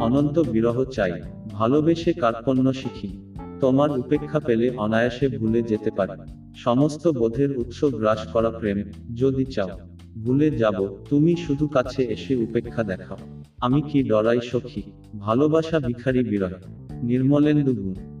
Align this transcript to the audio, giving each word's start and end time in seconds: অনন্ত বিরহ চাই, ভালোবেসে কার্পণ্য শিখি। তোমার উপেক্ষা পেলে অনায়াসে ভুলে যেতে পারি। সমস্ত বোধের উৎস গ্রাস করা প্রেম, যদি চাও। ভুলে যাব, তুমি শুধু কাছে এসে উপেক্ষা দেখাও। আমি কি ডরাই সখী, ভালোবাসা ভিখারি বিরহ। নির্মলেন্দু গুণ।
অনন্ত 0.00 0.38
বিরহ 0.38 0.84
চাই, 0.84 1.22
ভালোবেসে 1.52 2.12
কার্পণ্য 2.12 2.72
শিখি। 2.72 3.32
তোমার 3.60 3.98
উপেক্ষা 3.98 4.40
পেলে 4.40 4.70
অনায়াসে 4.70 5.28
ভুলে 5.28 5.62
যেতে 5.62 5.90
পারি। 5.90 6.32
সমস্ত 6.56 7.08
বোধের 7.08 7.58
উৎস 7.58 7.84
গ্রাস 7.84 8.26
করা 8.26 8.50
প্রেম, 8.50 8.82
যদি 9.14 9.44
চাও। 9.44 9.68
ভুলে 10.24 10.50
যাব, 10.50 10.96
তুমি 11.10 11.36
শুধু 11.36 11.68
কাছে 11.68 12.04
এসে 12.04 12.36
উপেক্ষা 12.36 12.82
দেখাও। 12.82 13.16
আমি 13.60 13.82
কি 13.82 14.02
ডরাই 14.02 14.40
সখী, 14.42 14.82
ভালোবাসা 15.18 15.80
ভিখারি 15.80 16.24
বিরহ। 16.24 16.52
নির্মলেন্দু 17.02 17.74
গুণ। 17.74 18.15